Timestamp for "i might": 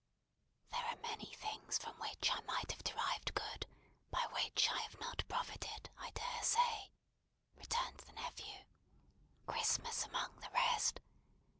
2.31-2.71